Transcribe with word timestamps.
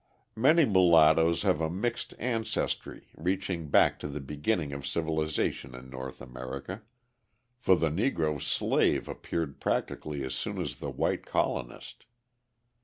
Many 0.35 0.65
mulattoes 0.65 1.43
have 1.43 1.61
a 1.61 1.69
mixed 1.69 2.15
ancestry 2.17 3.09
reaching 3.15 3.69
back 3.69 3.99
to 3.99 4.07
the 4.07 4.19
beginning 4.19 4.73
of 4.73 4.87
civilisation 4.87 5.75
in 5.75 5.91
North 5.91 6.23
America; 6.23 6.81
for 7.59 7.75
the 7.75 7.89
Negro 7.91 8.41
slave 8.41 9.07
appeared 9.07 9.59
practically 9.59 10.23
as 10.23 10.33
soon 10.33 10.57
as 10.59 10.77
the 10.77 10.89
white 10.89 11.23
colonist. 11.27 12.05